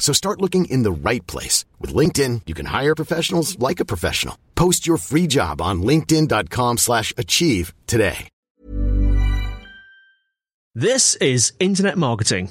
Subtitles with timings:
[0.00, 1.64] So start looking in the right place.
[1.78, 4.36] With LinkedIn, you can hire professionals like a professional.
[4.56, 8.28] Post your free job on linkedin.com slash achieve today.
[10.74, 12.48] This is Internet Marketing.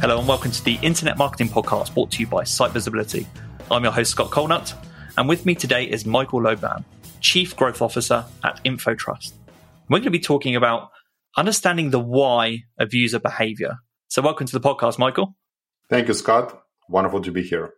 [0.00, 3.26] Hello and welcome to the Internet Marketing Podcast brought to you by SiteVisibility.
[3.70, 4.74] I'm your host, Scott Colenutt,
[5.16, 6.84] and with me today is Michael Loban,
[7.20, 9.32] Chief Growth Officer at InfoTrust.
[9.88, 10.90] We're going to be talking about
[11.36, 13.76] understanding the why of user behavior.
[14.08, 15.34] So, welcome to the podcast, Michael.
[15.88, 16.62] Thank you, Scott.
[16.88, 17.72] Wonderful to be here.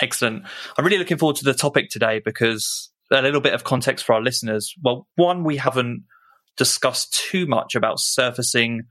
[0.00, 0.44] Excellent.
[0.76, 4.14] I'm really looking forward to the topic today because a little bit of context for
[4.14, 4.74] our listeners.
[4.82, 6.04] Well, one, we haven't
[6.56, 8.82] discussed too much about surfacing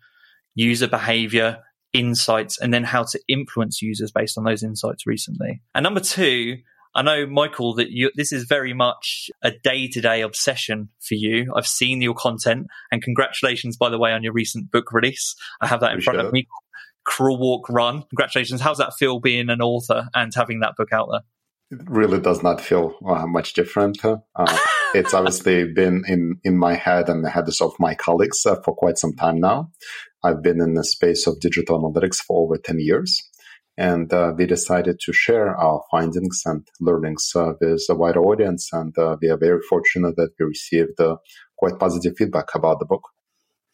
[0.56, 1.59] user behavior
[1.94, 5.61] insights and then how to influence users based on those insights recently.
[5.73, 6.58] And number two,
[6.95, 11.15] I know, Michael, that you, this is very much a day to day obsession for
[11.15, 11.53] you.
[11.55, 15.35] I've seen your content and congratulations, by the way, on your recent book release.
[15.61, 16.47] I have that in front of me.
[17.05, 18.03] Crawl, Walk, Run.
[18.09, 18.61] Congratulations.
[18.61, 21.21] How's that feel being an author and having that book out there?
[21.71, 24.03] It really does not feel uh, much different.
[24.03, 24.17] Uh,
[24.95, 28.75] it's obviously been in, in my head and the heads of my colleagues uh, for
[28.75, 29.72] quite some time now.
[30.23, 33.28] I've been in the space of digital analytics for over 10 years.
[33.79, 38.69] And uh, we decided to share our findings and learnings with a wider audience.
[38.73, 41.16] And uh, we are very fortunate that we received uh,
[41.57, 43.03] quite positive feedback about the book.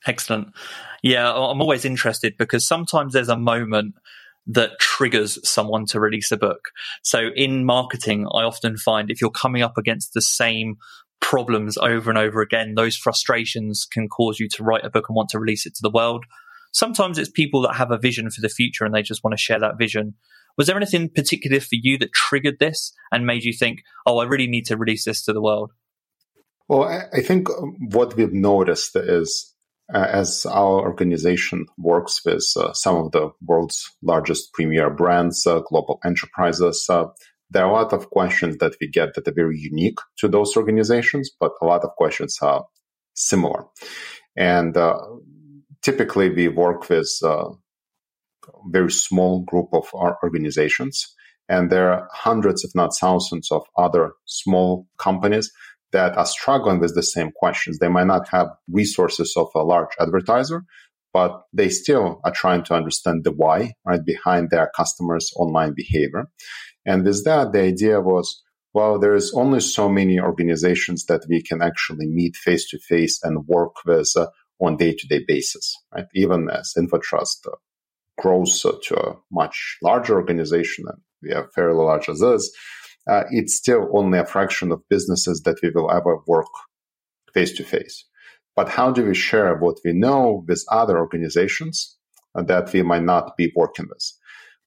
[0.05, 0.53] Excellent.
[1.01, 3.95] Yeah, I'm always interested because sometimes there's a moment
[4.45, 6.69] that triggers someone to release a book.
[7.01, 10.75] So in marketing, I often find if you're coming up against the same
[11.19, 15.16] problems over and over again, those frustrations can cause you to write a book and
[15.16, 16.25] want to release it to the world.
[16.75, 19.41] Sometimes it's people that have a vision for the future and they just want to
[19.41, 20.15] share that vision.
[20.57, 24.25] Was there anything particular for you that triggered this and made you think, oh, I
[24.25, 25.71] really need to release this to the world?
[26.67, 27.47] Well, I think
[27.93, 29.55] what we've noticed is
[29.93, 35.59] uh, as our organization works with uh, some of the world's largest premier brands, uh,
[35.59, 37.05] global enterprises, uh,
[37.51, 40.57] there are a lot of questions that we get that are very unique to those
[40.57, 42.65] organizations, but a lot of questions are
[43.13, 43.63] similar.
[44.35, 44.97] And uh,
[45.85, 47.50] typically, we work with a uh,
[48.69, 51.16] very small group of our organizations,
[51.47, 55.51] and there are hundreds, if not thousands, of other small companies
[55.91, 57.78] that are struggling with the same questions.
[57.78, 60.63] They might not have resources of a large advertiser,
[61.13, 66.25] but they still are trying to understand the why right behind their customers' online behavior.
[66.85, 68.41] And with that, the idea was,
[68.73, 73.19] well, there is only so many organizations that we can actually meet face to face
[73.23, 74.28] and work with uh,
[74.59, 76.05] on day to day basis, right?
[76.13, 77.47] Even as InfoTrust
[78.19, 82.55] grows to a much larger organization, and we are fairly large as is,
[83.09, 86.47] uh, it's still only a fraction of businesses that we will ever work
[87.33, 88.05] face to face.
[88.55, 91.97] But how do we share what we know with other organizations
[92.33, 94.11] that we might not be working with?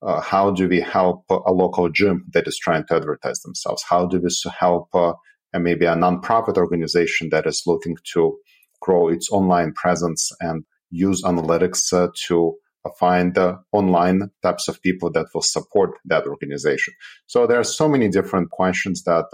[0.03, 3.83] uh, how do we help a local gym that is trying to advertise themselves?
[3.89, 5.15] How do we help uh,
[5.55, 8.39] maybe a nonprofit organization that is looking to
[8.81, 12.55] grow its online presence and use analytics uh, to
[12.99, 13.37] find
[13.73, 16.95] online types of people that will support that organization?
[17.27, 19.27] So there are so many different questions that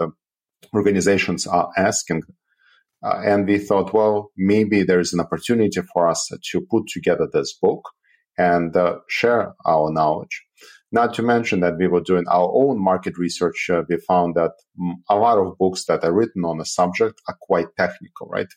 [0.73, 2.23] organizations are asking.
[3.03, 7.53] Uh, and we thought, well, maybe there's an opportunity for us to put together this
[7.53, 7.81] book
[8.37, 10.43] and uh, share our knowledge.
[10.95, 13.69] Not to mention that we were doing our own market research.
[13.69, 14.53] Uh, we found that
[15.09, 18.47] a lot of books that are written on a subject are quite technical, right?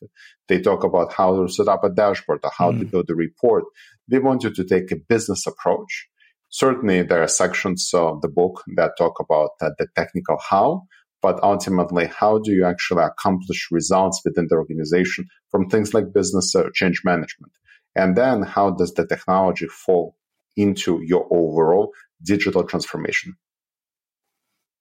[0.47, 2.79] They talk about how to set up a dashboard or how mm.
[2.79, 3.65] to build a report.
[4.09, 6.07] We wanted to take a business approach.
[6.51, 10.85] Certainly, there are sections of the book that talk about uh, the technical how,
[11.21, 16.55] but ultimately, how do you actually accomplish results within the organization from things like business
[16.55, 17.51] uh, change management?
[17.97, 20.15] And then how does the technology fall
[20.57, 21.93] into your overall
[22.23, 23.37] digital transformation.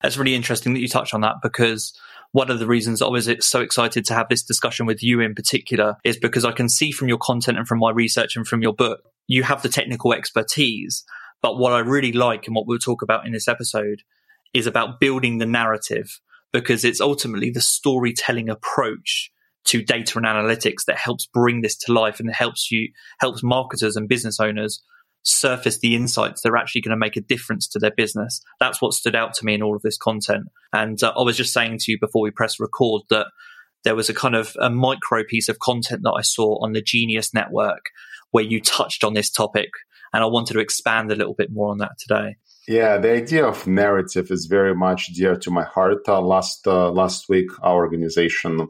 [0.01, 1.93] That's really interesting that you touch on that because
[2.31, 5.33] one of the reasons I was so excited to have this discussion with you in
[5.33, 8.61] particular is because I can see from your content and from my research and from
[8.61, 11.03] your book, you have the technical expertise.
[11.41, 14.01] But what I really like and what we'll talk about in this episode
[14.53, 16.19] is about building the narrative
[16.53, 19.31] because it's ultimately the storytelling approach
[19.65, 23.95] to data and analytics that helps bring this to life and helps you helps marketers
[23.97, 24.81] and business owners
[25.27, 28.41] surface the insights that are actually going to make a difference to their business.
[28.59, 30.45] That's what stood out to me in all of this content.
[30.73, 33.27] And uh, I was just saying to you before we press record that
[33.83, 36.81] there was a kind of a micro piece of content that I saw on the
[36.81, 37.85] Genius Network
[38.31, 39.69] where you touched on this topic.
[40.13, 42.37] And I wanted to expand a little bit more on that today.
[42.67, 46.07] Yeah, the idea of narrative is very much dear to my heart.
[46.07, 48.67] Uh, last uh, last week, our organization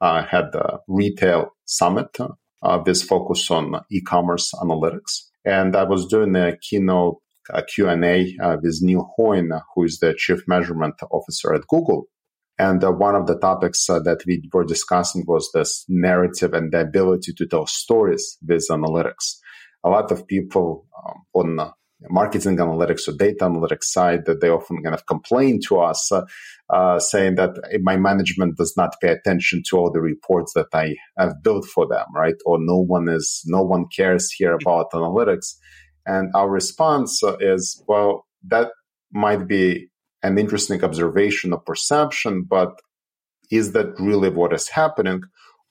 [0.00, 2.16] uh, had the retail summit.
[2.62, 7.20] Uh, this focus on e-commerce analytics, and I was doing a keynote
[7.50, 12.04] a Q&A uh, with Neil Hoyne, who is the chief measurement officer at Google.
[12.58, 16.72] And uh, one of the topics uh, that we were discussing was this narrative and
[16.72, 19.36] the ability to tell stories with analytics.
[19.84, 21.72] A lot of people um, on
[22.20, 26.22] marketing analytics or data analytics side that they often kind of complain to us uh,
[26.76, 27.52] uh, saying that
[27.90, 30.86] my management does not pay attention to all the reports that I
[31.18, 32.38] have built for them, right?
[32.46, 35.48] Or no one is, no one cares here about analytics.
[36.06, 37.12] And our response
[37.54, 38.24] is, well,
[38.54, 38.68] that
[39.12, 39.88] might be
[40.22, 42.72] an interesting observation or perception, but
[43.50, 45.20] is that really what is happening?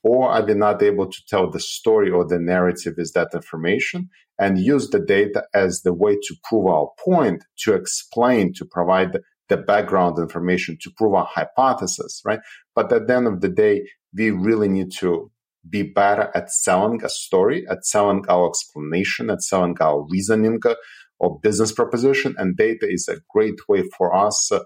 [0.03, 4.09] Or are we not able to tell the story or the narrative is that information
[4.39, 9.17] and use the data as the way to prove our point, to explain, to provide
[9.49, 12.39] the background information to prove our hypothesis, right?
[12.73, 15.31] But at the end of the day, we really need to
[15.69, 20.75] be better at selling a story, at selling our explanation, at selling our reasoning uh,
[21.19, 22.35] or business proposition.
[22.37, 24.59] And data is a great way for us uh,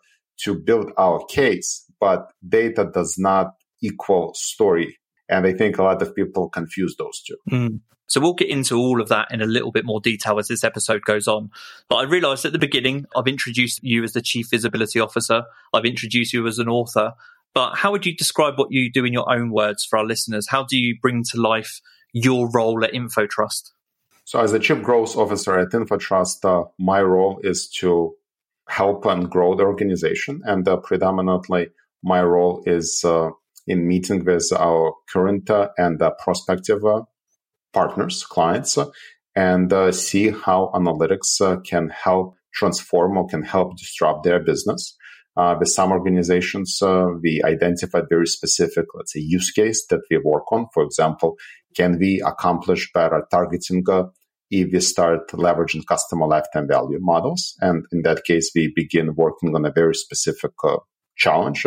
[0.44, 3.52] to build our case, but data does not
[3.82, 4.99] equal story.
[5.30, 7.38] And I think a lot of people confuse those two.
[7.50, 7.80] Mm.
[8.08, 10.64] So we'll get into all of that in a little bit more detail as this
[10.64, 11.52] episode goes on.
[11.90, 15.44] But I realized at the beginning, I've introduced you as the chief visibility officer.
[15.74, 17.14] I've introduced you as an author.
[17.54, 20.48] But how would you describe what you do in your own words for our listeners?
[20.50, 23.72] How do you bring to life your role at InfoTrust?
[24.26, 28.16] So, as the chief growth officer at InfoTrust, uh, my role is to
[28.68, 30.42] help and grow the organization.
[30.46, 31.70] And uh, predominantly,
[32.04, 33.32] my role is uh,
[33.70, 37.04] in meeting with our current uh, and uh, prospective uh,
[37.72, 38.78] partners, clients,
[39.36, 44.98] and see how analytics can help transform or can help disrupt their business.
[45.38, 50.18] Uh, with some organizations, uh, we identified very specific, let's say, use case that we
[50.18, 50.66] work on.
[50.74, 51.38] For example,
[51.78, 54.06] can we accomplish better targeting uh,
[54.50, 57.56] if we start leveraging customer lifetime value models?
[57.62, 60.54] And in that case, we begin working on a very specific
[61.16, 61.66] challenge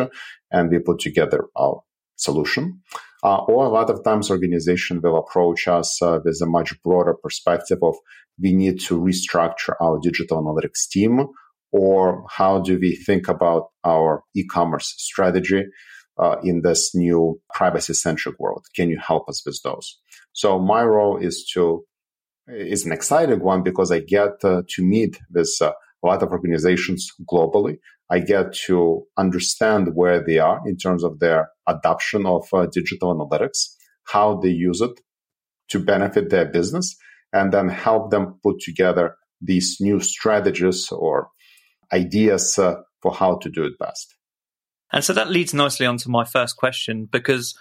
[0.51, 1.83] and we put together our
[2.23, 2.81] solution.
[3.25, 7.15] Uh, or a lot of times organization will approach us uh, with a much broader
[7.15, 7.95] perspective of
[8.41, 11.29] we need to restructure our digital analytics team
[11.71, 15.65] or how do we think about our e-commerce strategy
[16.19, 19.99] uh, in this new privacy centric world can you help us with those
[20.33, 21.85] so my role is to
[22.49, 25.73] is an exciting one because i get uh, to meet with uh,
[26.03, 27.77] a lot of organizations globally
[28.11, 33.15] i get to understand where they are in terms of their adoption of uh, digital
[33.15, 35.01] analytics how they use it
[35.69, 36.97] to benefit their business
[37.33, 41.29] and then help them put together these new strategies or
[41.93, 44.15] ideas uh, for how to do it best.
[44.93, 47.55] And so that leads nicely onto my first question because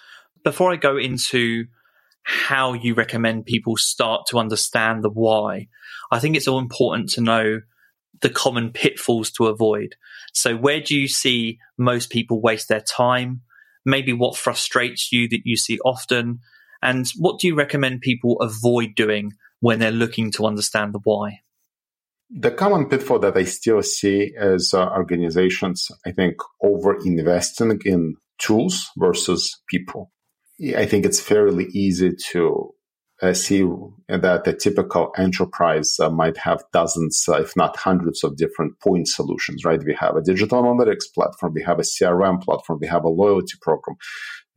[0.44, 1.66] before I go into
[2.24, 5.68] how you recommend people start to understand the why,
[6.12, 7.62] I think it's all important to know
[8.22, 9.96] the common pitfalls to avoid.
[10.34, 13.42] So where do you see most people waste their time?
[13.86, 16.40] Maybe what frustrates you that you see often?
[16.82, 21.42] And what do you recommend people avoid doing when they're looking to understand the why?
[22.30, 28.16] The common pitfall that I still see is uh, organizations, I think, over investing in
[28.38, 30.12] tools versus people.
[30.78, 32.74] I think it's fairly easy to
[33.22, 33.64] uh, see
[34.08, 39.08] that a typical enterprise uh, might have dozens, uh, if not hundreds of different point
[39.08, 39.84] solutions, right?
[39.84, 41.54] We have a digital analytics platform.
[41.54, 42.80] We have a CRM platform.
[42.82, 43.98] We have a loyalty program.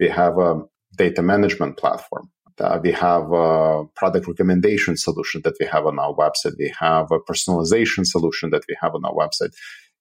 [0.00, 0.62] We have a
[0.96, 2.30] data management platform.
[2.58, 6.52] Uh, we have a product recommendation solution that we have on our website.
[6.58, 9.52] We have a personalization solution that we have on our website.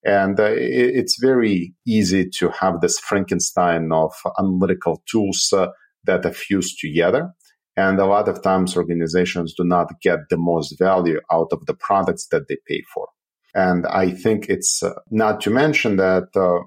[0.06, 5.68] And uh, it, it's very easy to have this Frankenstein of analytical tools uh,
[6.06, 7.34] that are fused together.
[7.76, 11.74] And a lot of times organizations do not get the most value out of the
[11.74, 13.08] products that they pay for.
[13.56, 16.66] And I think it's uh, not to mention that, uh,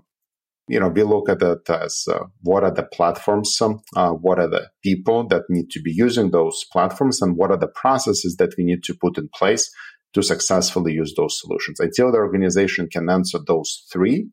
[0.69, 4.39] you know, we look at it as uh, what are the platforms, um, uh, what
[4.39, 8.37] are the people that need to be using those platforms, and what are the processes
[8.37, 9.71] that we need to put in place
[10.15, 11.79] to successfully use those solutions.
[11.79, 14.29] Until the organization can answer those three,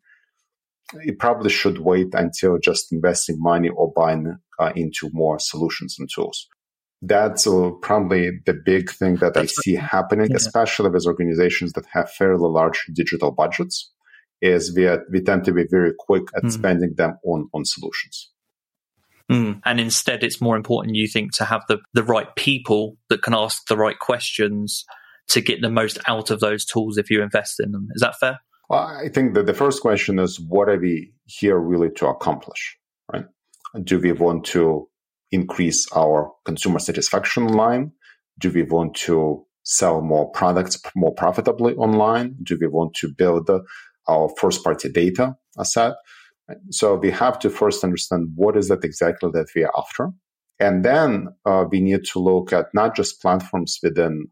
[0.93, 6.09] it probably should wait until just investing money or buying uh, into more solutions and
[6.13, 6.47] tools.
[7.05, 10.37] That's uh, probably the big thing that That's I see happening, yeah.
[10.37, 13.91] especially with organizations that have fairly large digital budgets.
[14.41, 16.51] Is we, we tend to be very quick at mm.
[16.51, 18.29] spending them on, on solutions.
[19.31, 19.61] Mm.
[19.63, 23.33] And instead, it's more important, you think, to have the, the right people that can
[23.33, 24.85] ask the right questions
[25.29, 27.87] to get the most out of those tools if you invest in them.
[27.95, 28.39] Is that fair?
[28.69, 32.77] Well, I think that the first question is what are we here really to accomplish,
[33.11, 33.25] right?
[33.83, 34.89] Do we want to
[35.33, 37.91] increase our consumer satisfaction line?
[38.39, 42.35] Do we want to sell more products more profitably online?
[42.43, 43.49] Do we want to build
[44.07, 45.93] our first party data asset?
[46.71, 50.09] So we have to first understand what is that exactly that we are after.
[50.59, 54.27] And then uh, we need to look at not just platforms within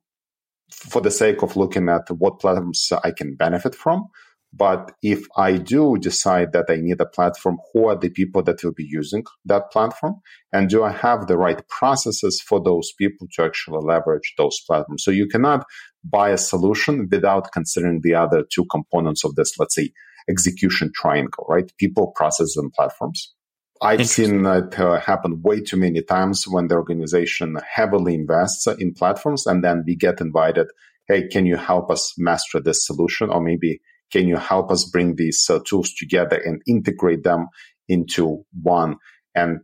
[0.71, 4.07] for the sake of looking at what platforms I can benefit from.
[4.53, 8.61] But if I do decide that I need a platform, who are the people that
[8.63, 10.15] will be using that platform?
[10.51, 15.03] And do I have the right processes for those people to actually leverage those platforms?
[15.03, 15.65] So you cannot
[16.03, 19.91] buy a solution without considering the other two components of this, let's say,
[20.29, 21.71] execution triangle, right?
[21.77, 23.33] People, processes, and platforms.
[23.81, 28.93] I've seen it uh, happen way too many times when the organization heavily invests in
[28.93, 30.67] platforms and then we get invited,
[31.07, 33.31] hey, can you help us master this solution?
[33.31, 33.81] Or maybe
[34.11, 37.47] can you help us bring these uh, tools together and integrate them
[37.87, 38.97] into one?
[39.35, 39.61] And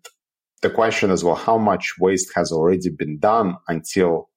[0.61, 4.29] the question is, well, how much waste has already been done until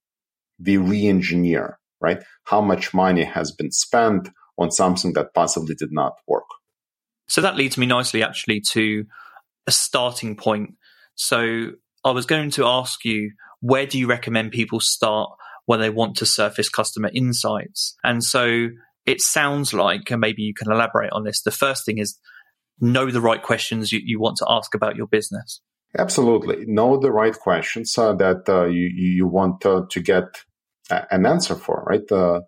[0.64, 2.23] we re-engineer, right?
[2.45, 6.45] How much money has been spent on something that possibly did not work?
[7.29, 9.05] So that leads me nicely actually to
[9.67, 10.75] a starting point.
[11.14, 11.71] So
[12.05, 15.31] I was going to ask you, where do you recommend people start
[15.67, 17.95] when they want to surface customer insights?
[18.02, 18.69] And so
[19.07, 22.19] it sounds like, and maybe you can elaborate on this, the first thing is
[22.80, 25.61] know the right questions you, you want to ask about your business.
[25.99, 26.64] Absolutely.
[26.66, 30.25] Know the right questions uh, that uh, you, you want uh, to get
[30.88, 32.11] an answer for, right?
[32.11, 32.40] Uh,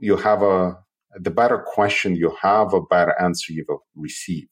[0.00, 0.78] you have a,
[1.14, 4.48] the better question you have, a better answer you will receive.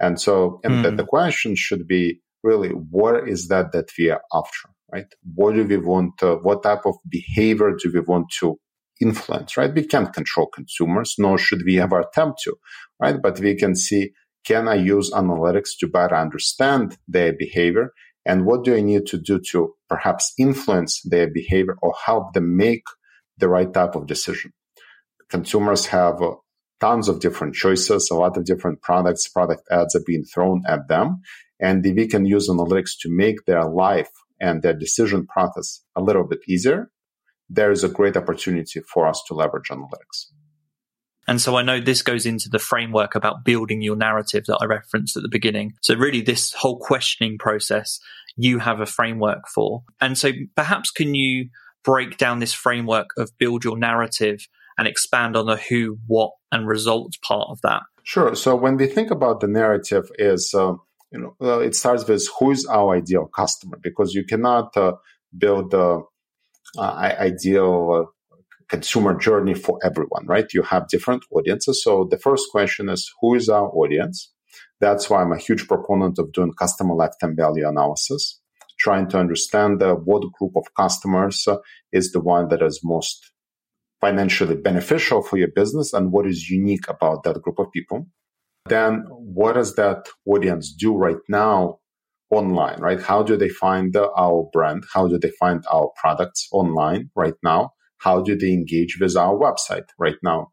[0.00, 0.82] And so, and mm.
[0.82, 5.06] the, the question should be really, what is that that we are after, right?
[5.34, 6.22] What do we want?
[6.22, 8.58] Uh, what type of behavior do we want to
[9.00, 9.74] influence, right?
[9.74, 12.56] We can't control consumers, nor should we ever attempt to,
[13.00, 13.16] right?
[13.20, 14.12] But we can see,
[14.44, 17.92] can I use analytics to better understand their behavior?
[18.24, 22.56] And what do I need to do to perhaps influence their behavior or help them
[22.56, 22.84] make
[23.38, 24.52] the right type of decision?
[25.30, 26.34] Consumers have uh,
[26.80, 30.88] tons of different choices, a lot of different products, product ads are being thrown at
[30.88, 31.22] them.
[31.60, 36.24] And we can use analytics to make their life and their decision process a little
[36.24, 36.90] bit easier.
[37.48, 40.26] There is a great opportunity for us to leverage analytics.
[41.26, 44.64] And so I know this goes into the framework about building your narrative that I
[44.64, 45.74] referenced at the beginning.
[45.82, 48.00] So really this whole questioning process,
[48.36, 49.82] you have a framework for.
[50.00, 51.50] And so perhaps can you
[51.84, 56.66] break down this framework of build your narrative and expand on the who, what, and
[56.66, 57.82] results part of that?
[58.04, 58.34] Sure.
[58.34, 60.74] So when we think about the narrative, is uh,
[61.12, 64.94] you know uh, it starts with who is our ideal customer because you cannot uh,
[65.36, 66.02] build the
[66.76, 68.36] uh, ideal uh,
[68.68, 70.52] consumer journey for everyone, right?
[70.52, 71.82] You have different audiences.
[71.82, 74.32] So the first question is who is our audience?
[74.80, 78.40] That's why I'm a huge proponent of doing customer lifetime value analysis,
[78.78, 81.46] trying to understand uh, what group of customers
[81.92, 83.32] is the one that is most
[84.00, 88.06] financially beneficial for your business and what is unique about that group of people.
[88.66, 91.78] Then what does that audience do right now
[92.30, 93.00] online, right?
[93.00, 94.84] How do they find our brand?
[94.92, 97.70] How do they find our products online right now?
[97.98, 100.48] How do they engage with our website right now?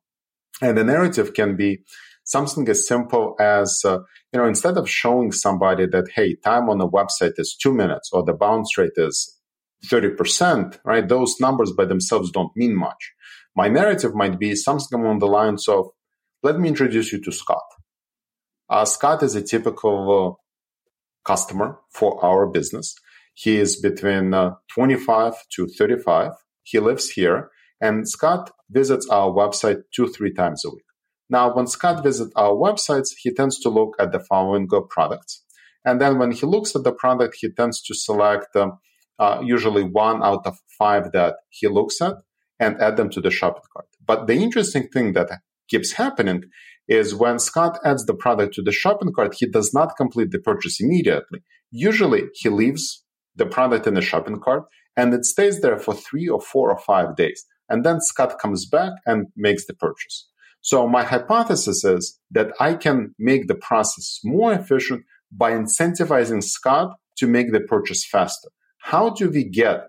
[0.61, 1.83] And the narrative can be
[2.23, 3.99] something as simple as, uh,
[4.33, 8.09] you know, instead of showing somebody that, hey, time on a website is two minutes
[8.11, 9.39] or the bounce rate is
[9.85, 11.07] 30%, right?
[11.07, 13.13] Those numbers by themselves don't mean much.
[13.55, 15.87] My narrative might be something along the lines of,
[16.41, 17.63] let me introduce you to Scott.
[18.69, 20.44] Uh, Scott is a typical uh,
[21.25, 22.95] customer for our business.
[23.33, 26.31] He is between uh, 25 to 35.
[26.63, 27.49] He lives here
[27.81, 30.85] and Scott visits our website two, three times a week.
[31.29, 35.43] Now, when Scott visits our websites, he tends to look at the following products.
[35.83, 38.79] And then when he looks at the product, he tends to select um,
[39.19, 42.15] uh, usually one out of five that he looks at,
[42.59, 43.87] and add them to the shopping cart.
[44.05, 45.29] But the interesting thing that
[45.67, 46.45] keeps happening
[46.87, 50.39] is when Scott adds the product to the shopping cart, he does not complete the
[50.39, 51.43] purchase immediately.
[51.71, 53.03] Usually he leaves
[53.35, 54.63] the product in the shopping cart
[54.95, 57.45] and it stays there for three or four or five days.
[57.67, 60.27] And then Scott comes back and makes the purchase.
[60.61, 66.95] So my hypothesis is that I can make the process more efficient by incentivizing Scott
[67.17, 68.49] to make the purchase faster.
[68.79, 69.87] How do we get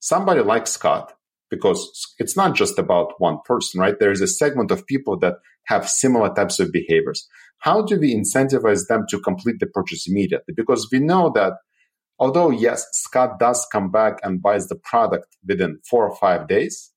[0.00, 1.12] somebody like Scott
[1.50, 3.98] because it's not just about one person, right?
[3.98, 5.34] There is a segment of people that
[5.66, 7.26] have similar types of behaviors.
[7.58, 10.54] How do we incentivize them to complete the purchase immediately?
[10.56, 11.54] Because we know that
[12.18, 16.92] although, yes, Scott does come back and buys the product within four or five days,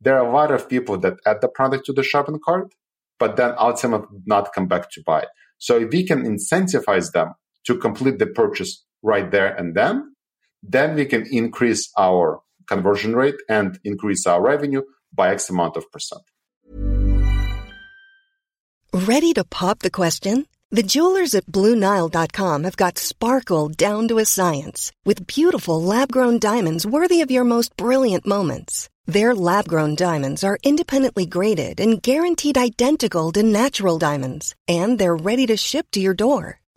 [0.00, 2.72] there are a lot of people that add the product to the shopping cart,
[3.18, 5.26] but then ultimately not come back to buy.
[5.58, 7.34] So if we can incentivize them
[7.66, 10.14] to complete the purchase right there and then,
[10.62, 14.82] then we can increase our conversion rate and increase our revenue
[15.12, 16.22] by X amount of percent.
[18.92, 20.46] Ready to pop the question?
[20.70, 26.38] The jewelers at BlueNile.com have got sparkle down to a science with beautiful lab grown
[26.38, 28.90] diamonds worthy of your most brilliant moments.
[29.06, 35.16] Their lab grown diamonds are independently graded and guaranteed identical to natural diamonds, and they're
[35.16, 36.57] ready to ship to your door.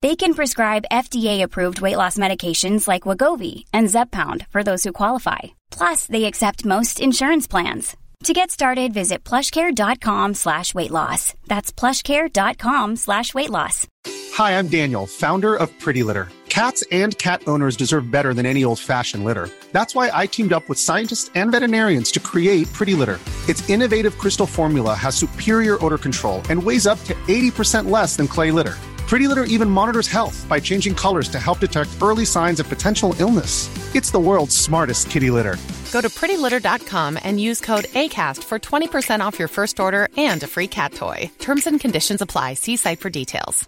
[0.00, 5.38] They can prescribe FDA-approved weight loss medications like Wegovy and Zepbound for those who qualify.
[5.72, 7.96] Plus, they accept most insurance plans.
[8.24, 11.34] To get started, visit plushcare.com slash weight loss.
[11.48, 13.86] That's plushcare.com slash weight loss.
[14.34, 16.28] Hi, I'm Daniel, founder of Pretty Litter.
[16.48, 19.50] Cats and cat owners deserve better than any old-fashioned litter.
[19.72, 23.18] That's why I teamed up with scientists and veterinarians to create Pretty Litter.
[23.48, 28.28] Its innovative crystal formula has superior odor control and weighs up to 80% less than
[28.28, 28.76] clay litter.
[29.08, 33.14] Pretty Litter even monitors health by changing colors to help detect early signs of potential
[33.18, 33.70] illness.
[33.94, 35.56] It's the world's smartest kitty litter.
[35.92, 40.46] Go to prettylitter.com and use code ACAST for 20% off your first order and a
[40.46, 41.30] free cat toy.
[41.38, 42.54] Terms and conditions apply.
[42.54, 43.66] See site for details.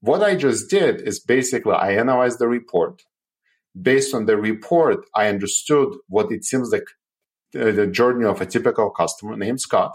[0.00, 3.02] What I just did is basically I analyzed the report.
[3.80, 6.88] Based on the report, I understood what it seems like
[7.54, 9.94] uh, the journey of a typical customer named Scott.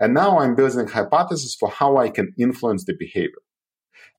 [0.00, 3.42] And now I'm building hypothesis for how I can influence the behavior.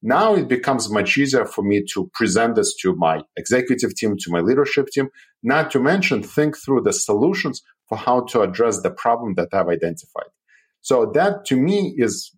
[0.04, 4.32] Now it becomes much easier for me to present this to my executive team, to
[4.32, 5.10] my leadership team,
[5.44, 9.68] not to mention think through the solutions for how to address the problem that I've
[9.68, 10.30] identified.
[10.82, 12.36] So that to me is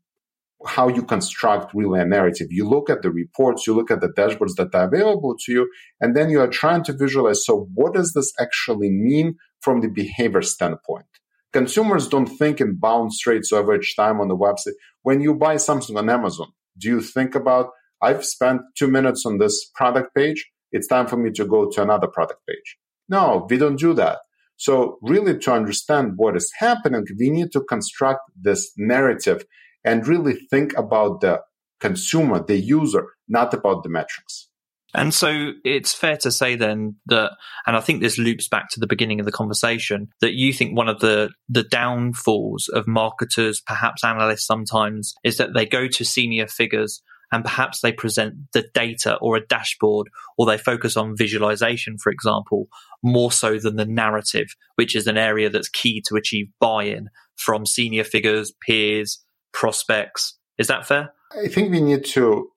[0.66, 2.48] how you construct really a narrative.
[2.50, 5.70] You look at the reports, you look at the dashboards that are available to you,
[6.00, 7.46] and then you are trying to visualize.
[7.46, 11.06] So what does this actually mean from the behavior standpoint?
[11.54, 14.74] Consumers don't think in bounce rates over each time on the website.
[15.04, 17.70] When you buy something on Amazon, do you think about,
[18.02, 20.50] I've spent two minutes on this product page.
[20.72, 22.78] It's time for me to go to another product page.
[23.08, 24.20] No, we don't do that.
[24.58, 29.46] So really to understand what is happening, we need to construct this narrative
[29.84, 31.42] and really think about the
[31.80, 34.50] consumer, the user, not about the metrics.
[34.94, 37.32] And so it's fair to say then that,
[37.66, 40.78] and I think this loops back to the beginning of the conversation, that you think
[40.78, 46.06] one of the, the downfalls of marketers, perhaps analysts sometimes, is that they go to
[46.06, 47.02] senior figures
[47.32, 52.12] and perhaps they present the data or a dashboard or they focus on visualization, for
[52.12, 52.68] example,
[53.02, 57.66] more so than the narrative, which is an area that's key to achieve buy-in from
[57.66, 60.38] senior figures, peers, prospects.
[60.60, 61.14] Is that fair?
[61.32, 62.50] I think we need to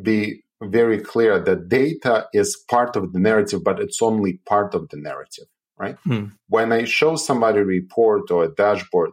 [0.00, 4.88] be very clear that data is part of the narrative, but it's only part of
[4.88, 5.46] the narrative,
[5.78, 5.96] right?
[6.04, 6.26] Hmm.
[6.48, 9.10] When I show somebody a report or a dashboard,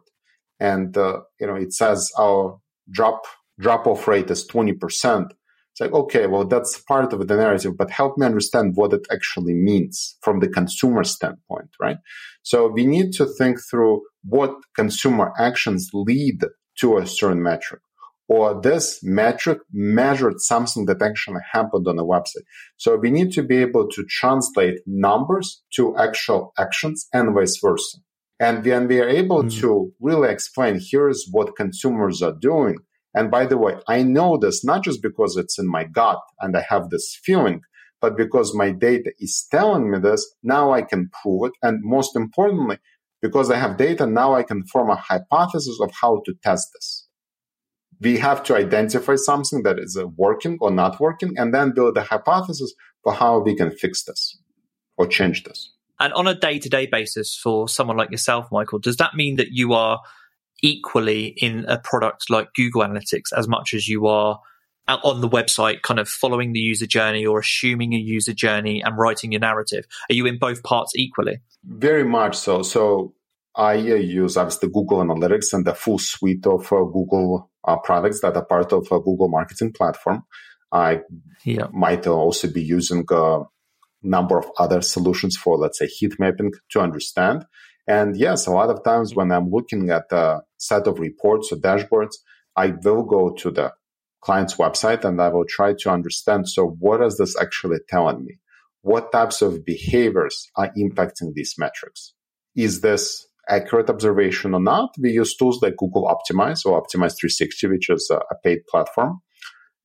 [0.60, 3.26] and uh, you know it says our drop
[3.60, 5.34] drop off rate is twenty percent,
[5.72, 9.06] it's like okay, well that's part of the narrative, but help me understand what it
[9.12, 11.98] actually means from the consumer standpoint, right?
[12.44, 16.46] So we need to think through what consumer actions lead
[16.80, 17.82] to a certain metric
[18.30, 22.46] or this metric measured something that actually happened on the website.
[22.78, 27.98] So we need to be able to translate numbers to actual actions and vice versa.
[28.40, 29.62] And when we are able mm-hmm.
[29.62, 32.78] to really explain, here's what consumers are doing.
[33.14, 36.58] And by the way, I know this not just because it's in my gut and
[36.58, 37.62] I have this feeling,
[38.02, 41.54] but because my data is telling me this, now I can prove it.
[41.62, 42.80] And most importantly,
[43.22, 47.03] because I have data, now I can form a hypothesis of how to test this.
[48.04, 51.98] We have to identify something that is uh, working or not working and then build
[51.98, 54.38] a hypothesis for how we can fix this
[54.98, 55.72] or change this.
[56.00, 59.38] And on a day to day basis for someone like yourself, Michael, does that mean
[59.38, 60.02] that you are
[60.62, 64.40] equally in a product like Google Analytics as much as you are
[64.88, 68.98] on the website, kind of following the user journey or assuming a user journey and
[68.98, 69.86] writing your narrative?
[70.10, 71.40] Are you in both parts equally?
[71.64, 72.64] Very much so.
[72.64, 73.14] So
[73.56, 78.22] I uh, use obviously Google Analytics and the full suite of uh, Google uh, products
[78.22, 80.24] that are part of a Google Marketing Platform.
[80.72, 81.02] I
[81.46, 81.68] yeah.
[81.72, 83.44] might also be using a
[84.02, 87.46] number of other solutions for, let's say, heat mapping to understand.
[87.88, 91.58] And yes, a lot of times when I'm looking at a set of reports or
[91.58, 92.16] dashboards,
[92.56, 93.74] I will go to the
[94.22, 96.48] client's website and I will try to understand.
[96.48, 98.40] So what is this actually telling me?
[98.82, 102.14] What types of behaviors are impacting these metrics?
[102.56, 104.96] Is this accurate observation or not?
[105.00, 109.22] We use tools like Google Optimize or Optimize 360, which is a, paid platform.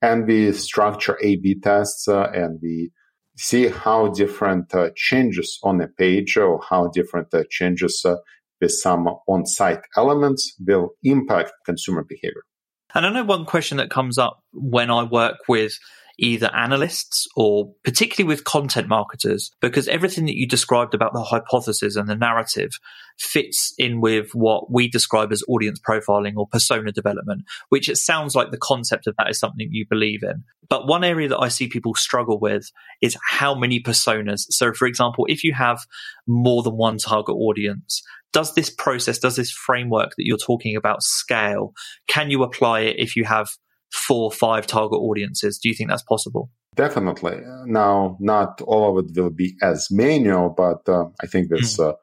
[0.00, 2.92] And we structure A-B tests uh, and we
[3.36, 8.16] see how different uh, changes on a page or how different uh, changes uh,
[8.60, 12.42] with some on-site elements will impact consumer behavior.
[12.94, 15.78] And I know one question that comes up when I work with
[16.18, 21.96] either analysts or particularly with content marketers, because everything that you described about the hypothesis
[21.96, 22.70] and the narrative
[23.18, 28.34] fits in with what we describe as audience profiling or persona development, which it sounds
[28.34, 30.42] like the concept of that is something you believe in.
[30.68, 34.40] But one area that I see people struggle with is how many personas.
[34.50, 35.86] So, for example, if you have
[36.26, 38.02] more than one target audience,
[38.32, 41.72] does this process, does this framework that you're talking about scale?
[42.08, 43.50] Can you apply it if you have
[43.92, 45.58] four or five target audiences.
[45.58, 46.50] Do you think that's possible?
[46.74, 47.40] Definitely.
[47.66, 51.88] Now, not all of it will be as manual, but uh, I think with mm.
[51.88, 51.94] uh,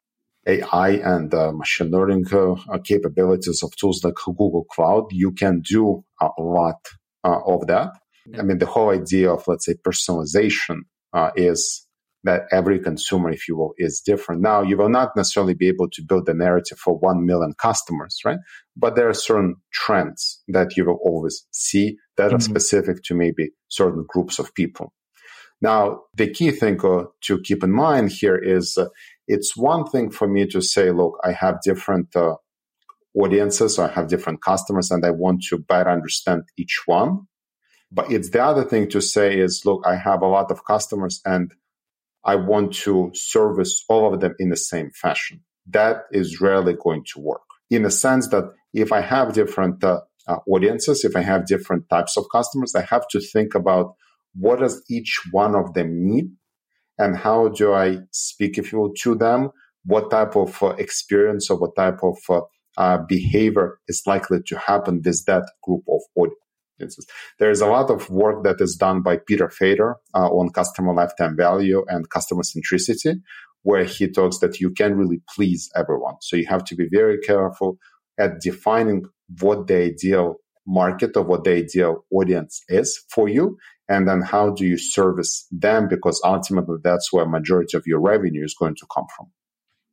[0.46, 6.04] AI and uh, machine learning uh, capabilities of tools like Google Cloud, you can do
[6.20, 6.86] a lot
[7.24, 7.90] uh, of that.
[8.38, 10.80] I mean, the whole idea of, let's say, personalization
[11.12, 11.85] uh, is
[12.24, 14.42] that every consumer, if you will, is different.
[14.42, 18.18] Now, you will not necessarily be able to build a narrative for 1 million customers,
[18.24, 18.38] right?
[18.76, 22.36] But there are certain trends that you will always see that mm-hmm.
[22.36, 24.92] are specific to maybe certain groups of people.
[25.60, 28.88] Now, the key thing uh, to keep in mind here is uh,
[29.26, 32.34] it's one thing for me to say, look, I have different uh,
[33.14, 37.20] audiences, I have different customers, and I want to better understand each one.
[37.90, 41.20] But it's the other thing to say is, look, I have a lot of customers
[41.24, 41.52] and
[42.26, 45.42] I want to service all of them in the same fashion.
[45.68, 50.00] That is rarely going to work in the sense that if I have different uh,
[50.28, 53.94] uh, audiences, if I have different types of customers, I have to think about
[54.34, 56.30] what does each one of them need
[56.98, 59.50] and how do I speak, if you will, to them?
[59.84, 62.40] What type of uh, experience or what type of uh,
[62.76, 66.45] uh, behavior is likely to happen with that group of audience?
[67.38, 71.36] There's a lot of work that is done by Peter Fader uh, on customer lifetime
[71.36, 73.20] value and customer centricity,
[73.62, 76.16] where he talks that you can really please everyone.
[76.20, 77.78] So you have to be very careful
[78.18, 79.04] at defining
[79.40, 80.36] what the ideal
[80.66, 83.58] market or what the ideal audience is for you.
[83.88, 85.88] And then how do you service them?
[85.88, 89.30] Because ultimately that's where majority of your revenue is going to come from.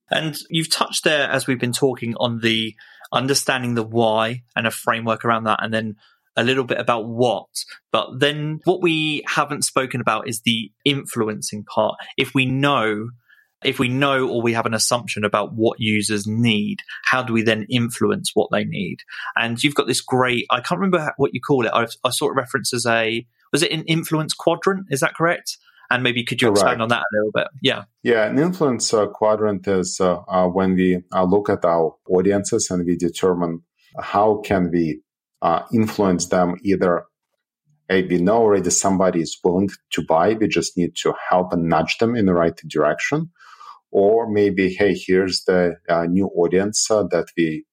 [0.09, 2.75] And you've touched there as we've been talking on the
[3.11, 5.95] understanding the why and a framework around that and then
[6.35, 7.47] a little bit about what,
[7.91, 11.95] but then what we haven't spoken about is the influencing part.
[12.17, 13.09] If we know
[13.63, 17.41] if we know or we have an assumption about what users need, how do we
[17.41, 18.97] then influence what they need?
[19.35, 21.71] And you've got this great, I can't remember what you call it.
[21.73, 24.87] I, I saw it referenced as a, was it an influence quadrant?
[24.89, 25.57] Is that correct?
[25.89, 26.59] And maybe could you correct.
[26.59, 27.47] expand on that a little bit?
[27.61, 27.83] Yeah.
[28.01, 28.25] Yeah.
[28.25, 32.85] An influence uh, quadrant is uh, uh, when we uh, look at our audiences and
[32.85, 33.61] we determine
[33.99, 35.02] how can we
[35.43, 37.05] uh, influence them either.
[37.89, 40.33] Maybe know already somebody is willing to buy.
[40.33, 43.29] We just need to help and nudge them in the right direction.
[43.91, 47.65] Or maybe hey here's the uh, new audience uh, that we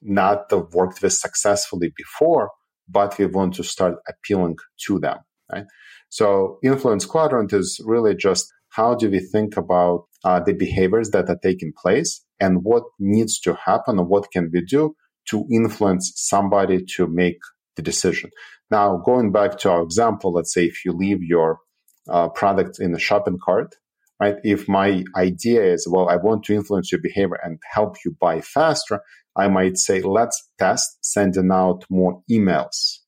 [0.00, 2.50] not worked with successfully before
[2.88, 5.18] but we want to start appealing to them
[5.52, 5.64] right?
[6.08, 11.28] So influence quadrant is really just how do we think about uh, the behaviors that
[11.28, 14.94] are taking place and what needs to happen and what can we do
[15.30, 17.38] to influence somebody to make
[17.76, 18.30] the decision.
[18.70, 21.60] Now, going back to our example, let's say if you leave your
[22.08, 23.74] uh, product in the shopping cart,
[24.20, 24.36] right?
[24.44, 28.40] If my idea is, well, I want to influence your behavior and help you buy
[28.40, 29.00] faster,
[29.36, 32.98] I might say, let's test sending out more emails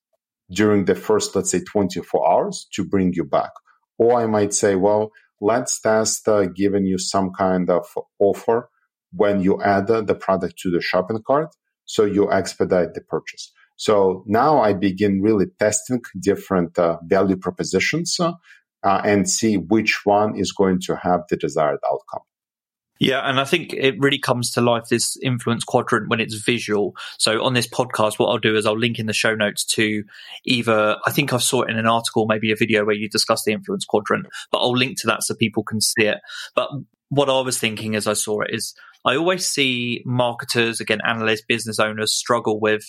[0.51, 3.51] during the first, let's say, 24 hours to bring you back.
[3.97, 7.85] Or I might say, well, let's test uh, giving you some kind of
[8.19, 8.69] offer
[9.11, 11.55] when you add the product to the shopping cart.
[11.89, 13.51] So you expedite the purchase.
[13.75, 18.31] So now I begin really testing different uh, value propositions uh,
[18.83, 22.21] and see which one is going to have the desired outcome.
[22.99, 26.95] Yeah, and I think it really comes to life this influence quadrant when it's visual.
[27.17, 30.03] So on this podcast, what I'll do is I'll link in the show notes to
[30.45, 33.45] either I think I saw it in an article, maybe a video where you discuss
[33.45, 36.19] the influence quadrant, but I'll link to that so people can see it.
[36.53, 36.69] But
[37.07, 41.43] what I was thinking as I saw it is I always see marketers, again, analysts,
[41.47, 42.83] business owners struggle with,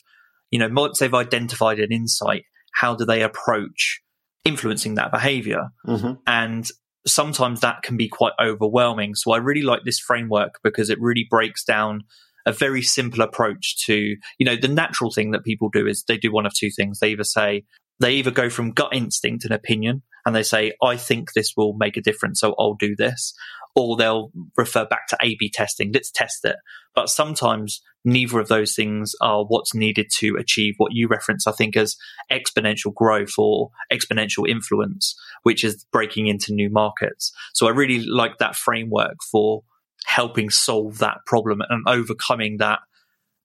[0.50, 2.44] you know, once they've identified an insight,
[2.74, 4.00] how do they approach
[4.44, 5.68] influencing that behavior?
[5.86, 6.14] Mm-hmm.
[6.26, 6.68] And
[7.06, 9.14] sometimes that can be quite overwhelming.
[9.14, 12.02] So I really like this framework because it really breaks down
[12.46, 16.16] a very simple approach to, you know, the natural thing that people do is they
[16.16, 16.98] do one of two things.
[16.98, 17.64] They either say,
[18.00, 21.72] they either go from gut instinct and opinion and they say, I think this will
[21.72, 23.34] make a difference, so I'll do this
[23.74, 25.90] or they'll refer back to A B testing.
[25.92, 26.54] Let's test it.
[26.94, 31.52] But sometimes neither of those things are what's needed to achieve what you reference, I
[31.52, 31.96] think, as
[32.30, 37.32] exponential growth or exponential influence, which is breaking into new markets.
[37.54, 39.62] So I really like that framework for
[40.06, 42.78] helping solve that problem and overcoming that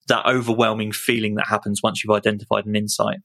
[0.08, 3.17] that overwhelming feeling that happens once you've identified an insight.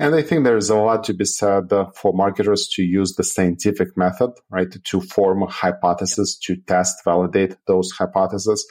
[0.00, 3.22] And I think there's a lot to be said uh, for marketers to use the
[3.22, 8.66] scientific method, right, to form a hypothesis, to test, validate those hypotheses.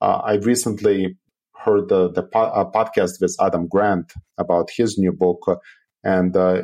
[0.00, 1.16] Uh, I recently
[1.54, 5.54] heard the, the po- podcast with Adam Grant about his new book, uh,
[6.02, 6.62] and uh,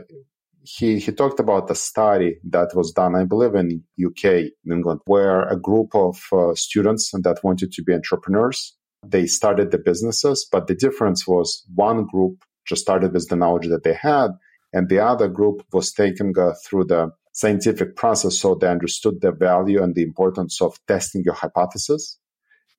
[0.62, 4.24] he he talked about a study that was done, I believe, in UK,
[4.64, 8.74] in England, where a group of uh, students that wanted to be entrepreneurs
[9.06, 13.68] they started the businesses, but the difference was one group just started with the knowledge
[13.68, 14.28] that they had.
[14.72, 19.32] And the other group was taken uh, through the scientific process so they understood the
[19.32, 22.18] value and the importance of testing your hypothesis.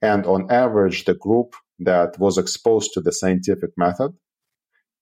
[0.02, 4.12] And on average, the group that was exposed to the scientific method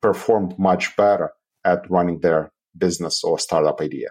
[0.02, 1.32] performed much better
[1.66, 4.10] at running their business or startup idea.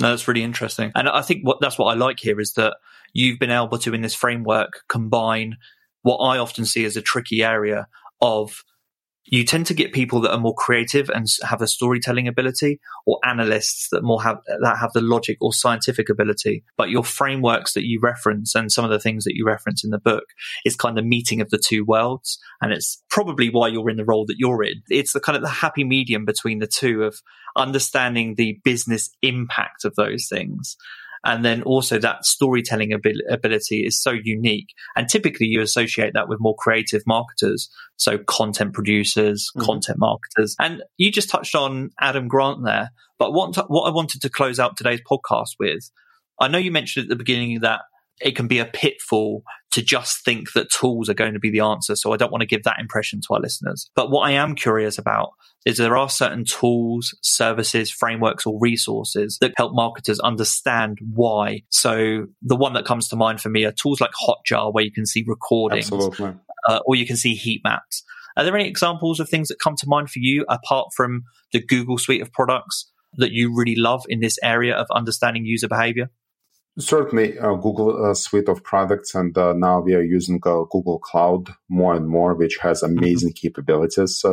[0.00, 0.90] No, that's really interesting.
[0.94, 2.74] And I think what that's what I like here is that
[3.12, 5.56] you've been able to, in this framework, combine
[6.02, 7.86] what I often see as a tricky area
[8.20, 8.64] of
[9.24, 13.18] you tend to get people that are more creative and have a storytelling ability or
[13.24, 16.64] analysts that more have that have the logic or scientific ability.
[16.76, 19.90] But your frameworks that you reference and some of the things that you reference in
[19.90, 20.24] the book
[20.64, 24.04] is kind of meeting of the two worlds and it's probably why you're in the
[24.04, 24.82] role that you're in.
[24.88, 27.20] It's the kind of the happy medium between the two of
[27.56, 30.76] understanding the business impact of those things
[31.24, 34.68] and then also that storytelling ability is so unique.
[34.96, 37.70] And typically you associate that with more creative marketers.
[37.96, 39.64] So content producers, mm-hmm.
[39.64, 40.56] content marketers.
[40.58, 42.90] And you just touched on Adam Grant there.
[43.18, 45.90] But what, what I wanted to close out today's podcast with,
[46.40, 47.82] I know you mentioned at the beginning that
[48.20, 51.60] it can be a pitfall to just think that tools are going to be the
[51.60, 51.96] answer.
[51.96, 53.90] So I don't want to give that impression to our listeners.
[53.94, 55.30] But what I am curious about
[55.64, 61.62] is there are certain tools, services, frameworks, or resources that help marketers understand why.
[61.70, 64.92] So the one that comes to mind for me are tools like Hotjar, where you
[64.92, 65.90] can see recordings,
[66.68, 68.02] uh, or you can see heat maps.
[68.36, 71.62] Are there any examples of things that come to mind for you apart from the
[71.64, 76.10] Google suite of products that you really love in this area of understanding user behavior?
[76.78, 80.98] Certainly, uh, Google uh, suite of products, and uh, now we are using uh, Google
[80.98, 82.96] Cloud more and more, which has mm-hmm.
[82.96, 83.46] amazing mm-hmm.
[83.46, 84.24] capabilities.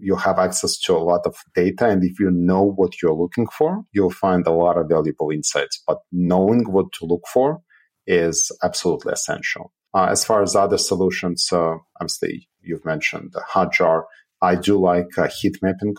[0.00, 3.46] you have access to a lot of data, and if you know what you're looking
[3.46, 5.82] for, you'll find a lot of valuable insights.
[5.86, 7.60] But knowing what to look for
[8.08, 9.72] is absolutely essential.
[9.94, 14.02] Uh, as far as other solutions, uh, obviously you've mentioned Hotjar.
[14.42, 15.08] I do like
[15.40, 15.94] heat mapping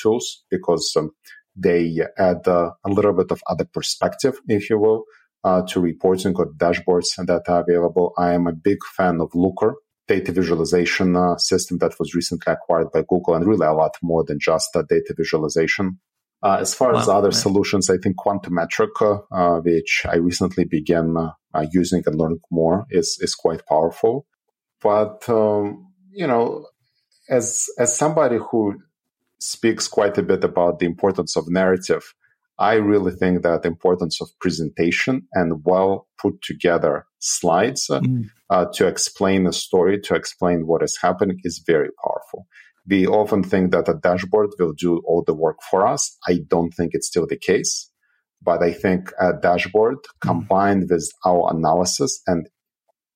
[0.00, 1.10] tools because um,
[1.56, 5.04] they add uh, a little bit of other perspective, if you will,
[5.44, 8.12] uh, to reporting or dashboards that are available.
[8.18, 9.76] I am a big fan of Looker,
[10.08, 14.24] data visualization uh, system that was recently acquired by Google, and really a lot more
[14.24, 15.98] than just a data visualization.
[16.42, 17.32] Uh, as far wow, as other man.
[17.32, 22.86] solutions, I think Quantum Metric, uh, which I recently began uh, using and learning more,
[22.90, 24.26] is is quite powerful.
[24.82, 26.66] But um, you know,
[27.28, 28.78] as as somebody who
[29.46, 32.14] speaks quite a bit about the importance of narrative.
[32.58, 38.24] I really think that the importance of presentation and well put together slides uh, mm.
[38.50, 42.46] uh, to explain a story, to explain what is happening is very powerful.
[42.88, 46.16] We often think that a dashboard will do all the work for us.
[46.26, 47.90] I don't think it's still the case,
[48.42, 50.20] but I think a dashboard mm.
[50.20, 52.48] combined with our analysis and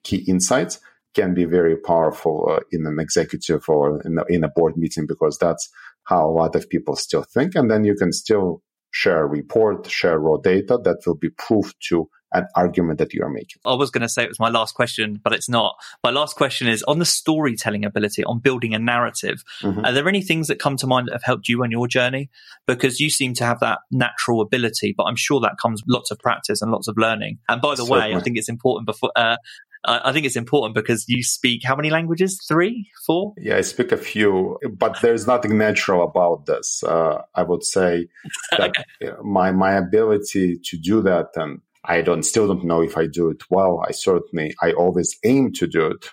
[0.04, 0.80] key insights
[1.14, 5.06] can be very powerful uh, in an executive or in a, in a board meeting
[5.06, 5.68] because that's
[6.04, 7.54] how a lot of people still think.
[7.54, 11.72] And then you can still share a report, share raw data that will be proof
[11.88, 13.60] to an argument that you are making.
[13.64, 15.74] I was going to say it was my last question, but it's not.
[16.04, 19.42] My last question is on the storytelling ability, on building a narrative.
[19.62, 19.84] Mm-hmm.
[19.84, 22.30] Are there any things that come to mind that have helped you on your journey?
[22.66, 26.18] Because you seem to have that natural ability, but I'm sure that comes lots of
[26.20, 27.38] practice and lots of learning.
[27.48, 28.00] And by the Certainly.
[28.00, 29.10] way, I think it's important before.
[29.16, 29.36] Uh,
[29.84, 32.38] I think it's important because you speak how many languages?
[32.46, 33.32] Three, four?
[33.38, 36.82] Yeah, I speak a few, but there's nothing natural about this.
[36.82, 38.08] Uh, I would say
[38.50, 38.74] that
[39.24, 43.30] my my ability to do that and I don't still don't know if I do
[43.30, 43.82] it well.
[43.86, 46.10] I certainly I always aim to do it,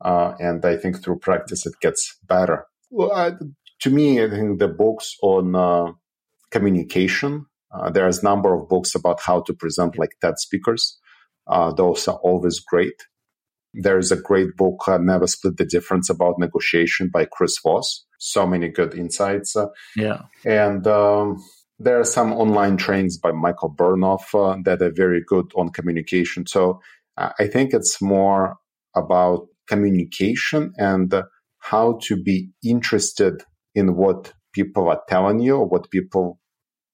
[0.00, 2.66] uh, and I think through practice it gets better.
[2.90, 3.32] Well, I,
[3.80, 5.92] to me, I think the books on uh,
[6.50, 7.46] communication.
[7.72, 10.98] Uh, there's a number of books about how to present like TED speakers.
[11.46, 12.94] Uh, those are always great.
[13.72, 18.04] There is a great book, uh, Never Split the Difference about negotiation by Chris Voss.
[18.18, 19.56] So many good insights.
[19.96, 20.22] Yeah.
[20.44, 21.42] And um,
[21.78, 26.46] there are some online trainings by Michael Bernoff uh, that are very good on communication.
[26.46, 26.80] So
[27.16, 28.56] uh, I think it's more
[28.94, 31.22] about communication and uh,
[31.58, 36.40] how to be interested in what people are telling you or what people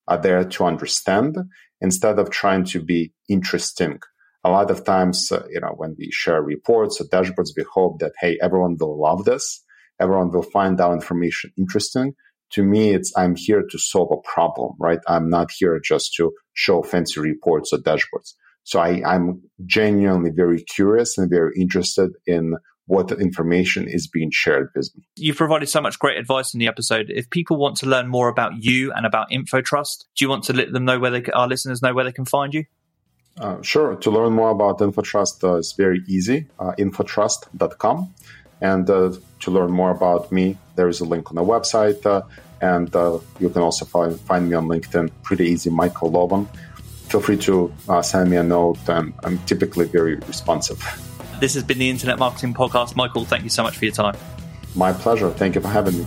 [0.06, 1.36] are there to understand
[1.80, 3.98] instead of trying to be interesting.
[4.46, 7.98] A lot of times, uh, you know, when we share reports or dashboards, we hope
[8.00, 9.62] that, hey, everyone will love this.
[9.98, 12.14] Everyone will find our information interesting
[12.52, 15.00] to me, it's I'm here to solve a problem, right?
[15.06, 18.34] I'm not here just to show fancy reports or dashboards.
[18.64, 22.56] So I, I'm genuinely very curious and very interested in
[22.86, 25.02] what information is being shared with me.
[25.16, 27.06] You've provided so much great advice in the episode.
[27.08, 30.52] If people want to learn more about you and about InfoTrust, do you want to
[30.52, 32.64] let them know where they, our listeners know where they can find you?
[33.38, 33.96] Uh, sure.
[33.96, 36.46] To learn more about InfoTrust, uh, it's very easy.
[36.58, 38.14] Uh, infotrust.com.
[38.60, 42.04] And uh, to learn more about me, there is a link on the website.
[42.06, 42.22] Uh,
[42.60, 45.10] and uh, you can also find, find me on LinkedIn.
[45.22, 46.48] Pretty easy, Michael Loban.
[47.08, 50.80] Feel free to uh, send me a note, and I'm typically very responsive.
[51.38, 52.96] This has been the Internet Marketing Podcast.
[52.96, 54.16] Michael, thank you so much for your time.
[54.74, 55.30] My pleasure.
[55.30, 56.06] Thank you for having me.